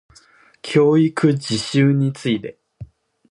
[0.63, 2.57] 教育実習について